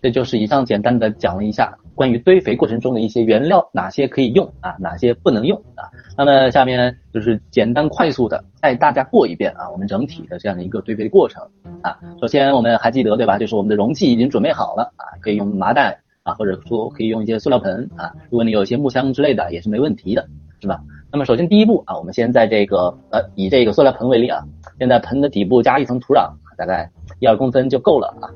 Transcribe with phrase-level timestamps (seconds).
[0.00, 5.90] 这就是以上简单的讲了一下关于堆肥过程中的一些原料，哪些可以用啊，哪些不能用啊。
[6.16, 11.42] 那么下面就是简单快速的带大家过一遍啊，我们整体的这样的一个堆肥过程
[11.82, 11.98] 啊。
[12.20, 13.38] 首先我们还记得对吧？
[13.38, 18.12] 就是我们的容器已经准备好了啊，可以用麻袋啊，或者说可以用一些塑料盆啊。
[18.30, 20.24] 如果你有一些木箱之类的，也是没问题的，
[20.60, 20.80] 是吧？
[21.10, 24.44] 那么首先第一步啊，我们先在这个呃以这个塑料盆为例啊，
[24.78, 26.88] 先在盆的底部加一层土壤，大概
[27.18, 28.30] 一二公分就够了啊。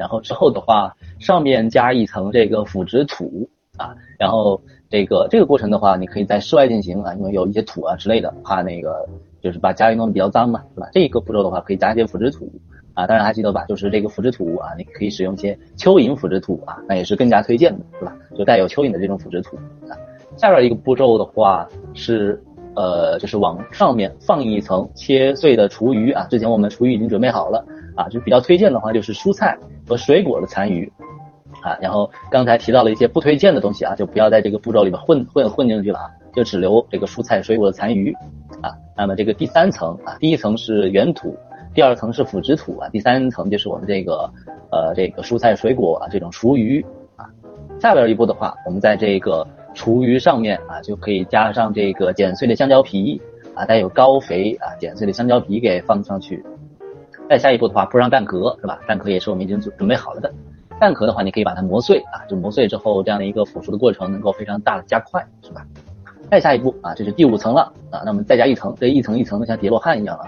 [0.00, 3.46] 然后之后的话，上面加一层这个腐殖土
[3.76, 9.06] 啊，然后这个这个过程的话，你可以在室外进行啊，因为有一些土啊之类的，怕那个
[9.42, 10.88] 就是把家里弄得比较脏嘛，是吧？
[10.90, 12.50] 这个步骤的话，可以加一些腐殖土
[12.94, 18.16] 啊，当然还记得吧，就是这个腐殖土啊，你可以使用一些蚯蚓腐殖土啊，那也是更加推荐的，是吧？
[18.38, 19.54] 就带有蚯蚓的这种腐殖土
[19.86, 19.92] 啊。
[20.38, 22.42] 下边一个步骤的话是
[22.74, 27.62] 呃，就是往上面放一层切碎的厨余啊，之前我们厨余已经准备好了
[28.00, 29.58] 啊，就比较推荐的话就是蔬菜。
[29.88, 30.86] 和水果的残余
[31.62, 38.12] 啊，然后刚才提到了一些不推荐的东西啊，就不要在这个步骤里面混混混进去了啊，就只留这个蔬菜水果的残余
[38.62, 38.70] 啊。
[38.96, 41.36] 那么这个第三层啊，第一层是原土，
[41.74, 44.30] 第二层是腐殖土啊，第三层就是我们这个
[44.70, 46.80] 呃这个蔬菜水果啊这种厨余
[47.16, 47.26] 啊。
[47.80, 53.20] 下边一步的话，我们在这个厨余上面啊就可以加上这个剪碎的香蕉皮
[53.56, 56.44] 啊，带有高肥啊剪碎的香蕉皮给放上去。
[57.30, 58.80] 再下一步的话，铺上蛋壳是吧？
[58.88, 60.32] 蛋壳也是我们已经准准备好了的。
[60.80, 65.64] 蛋壳的话，你可以把它磨碎啊，就磨碎之后，这样的一个腐熟的过程能够非常大的加快，是吧？
[66.28, 70.26] 再下一步啊，这是第五层了啊，那我们再加一层，这一层一层的像叠罗汉一样啊。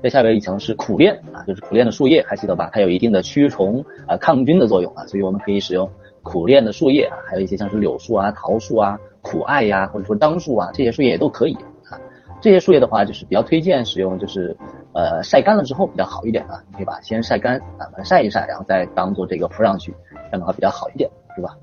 [0.00, 2.70] 再下边一层是苦楝啊，就是苦楝的树叶，还记得吧？
[2.72, 5.90] 它有一定的驱虫啊、抗菌的作用啊，所以我们可以使用
[6.22, 11.54] 苦楝的树叶啊，还有一些像是柳树啊、桃树啊、苦艾呀，或者说樟树啊，这些树叶也都可以
[11.90, 11.98] 啊。
[12.40, 14.56] 这些树叶的话，就是比较推荐使用，就是。
[14.96, 21.54] 呃，晒干了之后比较好一点啊，你可以把先晒干啊，把它晒一晒，然后再当做这个铺上去，这样的话比较好一点，是吧？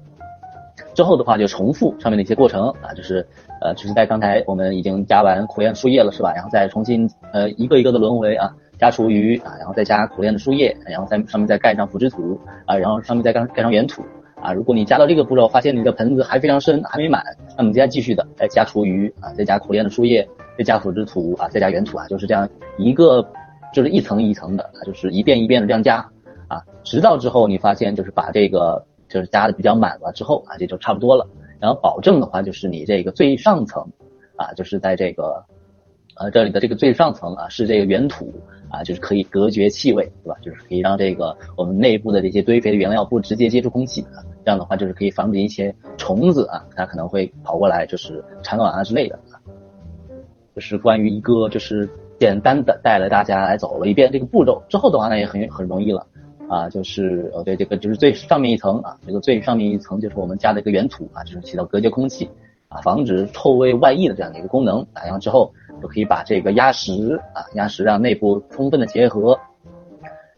[0.93, 3.25] 之后的话就重复上面的一些过程啊，就是
[3.59, 6.31] 呃，就是在刚才我们已经加完苦楝树叶了，是吧？
[6.35, 14.03] 然后再重新呃一个一个的轮回啊，加厨余啊，然后再加苦楝的树叶，然后在上面再盖上腐殖土啊，然后上面再盖盖上原土
[14.39, 14.53] 啊。
[14.53, 17.23] 如果你加到这个步骤，发现你的盆子还非常深，还没满，
[17.57, 20.27] 那么接下来继续的再加厨余啊，再加苦楝的树叶。
[20.57, 22.47] 再加腐殖土啊，再加原土啊，就是这样
[22.77, 23.25] 一个，
[23.73, 25.97] 就是一层一层的，就是一遍一遍的这样加
[26.47, 31.27] 啊，直到之后你发现就是把这个就是加的比较满了之后啊，这就差不多了。
[31.59, 33.87] 然后保证的话就是你这个最上层
[34.35, 35.43] 啊，就是在这个
[36.15, 38.33] 呃这里的这个最上层啊是这个原土
[38.69, 40.35] 啊，就是可以隔绝气味，对吧？
[40.41, 44.05] 就是可以让这个我们内部的这些堆肥的原料不直接接触空气，
[44.43, 49.17] 这样的话就是可以防止一些虫子啊，它可能会跑过来就是产卵啊之类的。
[50.55, 56.05] 就是关于一个，就是简单的带了大家来走了一遍这个步骤之后的话呢，也很很容易了
[56.47, 62.29] 啊，就是呃对这个就是最上面一层啊，这个最上面一层就是我们加的一个原土啊，就是起到隔绝空气
[62.69, 69.39] 啊，防止臭味外溢的这样的一个功能啊，然后之后就可以把这个压实啊，压实让内部充分的结合，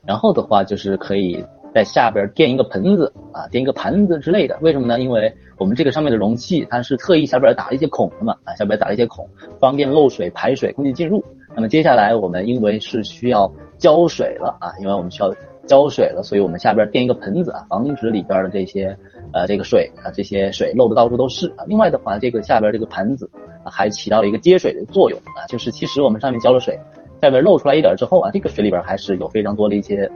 [0.05, 1.45] 然后的话就是可以。
[1.75, 4.97] 在下边垫一个盆子啊，垫一个盘子之类的，为什么呢？
[4.97, 9.27] 因为我们这个上面的容器它是特意下边打了一些孔的嘛，啊，下边打了一些孔，
[9.59, 11.21] 方便漏水排水，空气进入。
[11.53, 15.35] 那么接下来我们因为是需要浇水了啊，因为我们需要
[15.67, 18.97] 浇水了，所以我们下边垫一个盆子啊，防止里边的这些
[19.33, 21.65] 呃这个水啊这些水漏的到处都是啊。
[21.67, 23.29] 另外的话，这个下边这个盘子
[23.65, 26.79] 还起到了一个接水的作用啊，就是其实我们上面浇了水，
[27.21, 30.09] 下边漏出来一点之后啊，这个水里边还是有非常多的一些。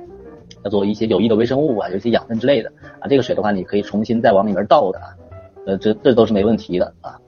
[0.64, 5.00] 要做一些有益的微生物啊，有一些养分之类的啊，这个水的话，你可以重新再往里面倒的，
[5.66, 7.20] 呃，这这都是没问题的啊。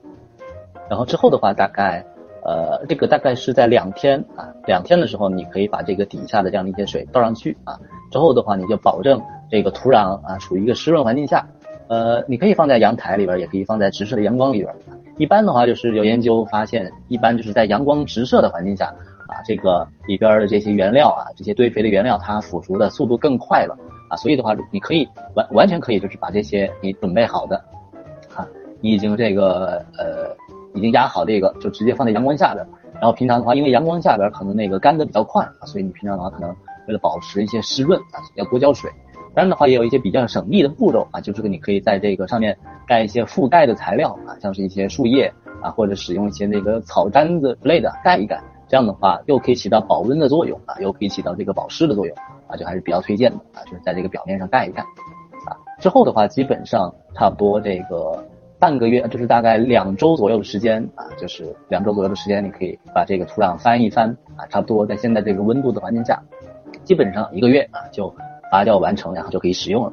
[0.88, 2.04] 然后之后的话，大概
[2.44, 7.78] 呃，这个大概是在两天啊，两天的时候，你可以把这个底下的这样的一些水倒上去啊。
[8.10, 11.46] 之后的话，你就保证这个土壤啊处于一个湿润环境下，
[11.88, 14.74] 呃，你可以放在阳台里边，也可以放在直射的阳光里边。
[15.16, 18.92] 一般的话，就是有研究发现，一般就是在阳光直射的环境下。
[19.44, 23.76] 这个里边的这些原料啊，这些堆肥的原料，它腐熟的速度更快了
[24.08, 27.56] 啊，所以的话，你可以完完全可以就是把这些你准备好的，
[28.34, 28.46] 啊，
[28.80, 30.34] 你已经这个呃
[30.74, 32.66] 已经压好这个，就直接放在阳光下边。
[32.94, 36.50] 然后平常的话，因为阳光下边可能那个干的比较快啊，所以你平常的话可能
[36.86, 38.88] 为了保持一些湿润啊，要多浇水。
[39.34, 42.56] 当然的话，也有一些比较省力的步骤啊，就是你可以在这个上面
[42.86, 48.40] 盖一些覆盖的材料啊，像是一些树叶啊，或者使用一些那个草毡子之类的盖一盖。
[48.72, 52.16] 这样的话，又可以起到保温的作用啊，又可以起到这个保湿的作用
[52.48, 55.52] 啊，就还是比较推荐的啊，就是在这个表面上盖一盖啊。
[55.78, 58.24] 之后的话，基本上差不多这个
[58.58, 66.18] 半个月，就是大概两周左右的时间啊，就是两周左右的时间，你可以把这个土壤翻一翻啊，差不多在现在这个温度的环境下，
[66.82, 68.08] 基本上一个月啊就
[68.50, 69.92] 发酵完成，然后就可以使用了。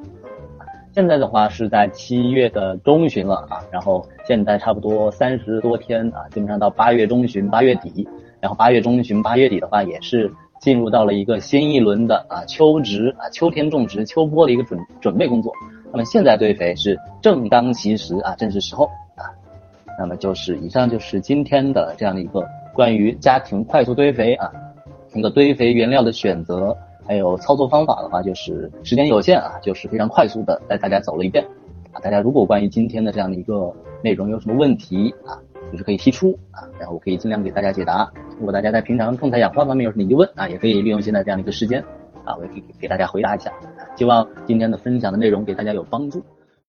[0.94, 8.08] 现在的话是在七月的中旬了啊，然后现在差不多三十多天啊，基本上到八月中旬、八月底，
[8.40, 15.52] 然后八月中旬、八月底的话也是进入到了一个新一轮的啊秋植啊秋天种植秋播的一个准准备工作。
[15.92, 19.26] 那么现在堆肥是正当其时啊，正是时候啊。
[19.98, 22.44] 那么就是以上就是今天的这样的一个
[22.74, 24.52] 关于家庭快速堆肥啊，
[25.14, 26.76] 一个堆肥原料的选择。
[27.08, 31.44] 还有操作方法的话，就是时间有限啊，就是非常快速的带大家走了一遍
[31.92, 31.98] 啊。
[32.02, 35.34] 大家如果关于今天的这样的一个内容有什么问题啊，
[35.72, 38.12] 就是可以提出啊，然后我可以尽量给大家解答。
[38.38, 41.84] 如果大家在平常动态养花方面有什么疑问啊，也可以利用现在这样的一个时间
[42.24, 43.52] 啊，我也可以给大家回答一下。
[43.96, 46.24] 希望今天的分享的内容给大家有帮助。